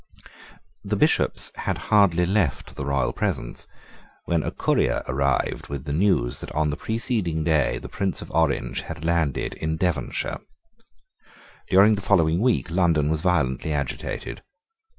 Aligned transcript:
The 0.83 0.95
Bishops 0.95 1.51
had 1.57 1.77
hardly 1.93 2.25
left 2.25 2.73
the 2.75 2.85
royal 2.85 3.13
presence, 3.13 3.67
when 4.25 4.41
a 4.41 4.49
courier 4.49 5.03
arrived 5.07 5.67
with 5.67 5.85
the 5.85 5.93
news 5.93 6.39
that 6.39 6.49
on 6.53 6.71
the 6.71 6.75
preceding 6.75 7.43
day 7.43 7.77
the 7.77 7.87
Prince 7.87 8.19
of 8.19 8.31
Orange 8.31 8.81
had 8.81 9.05
landed 9.05 9.53
in 9.53 9.77
Devonshire. 9.77 10.39
During 11.69 11.93
the 11.93 12.01
following 12.01 12.39
week 12.41 12.71
London 12.71 13.11
was 13.11 13.21
violently 13.21 13.71
agitated. 13.73 14.41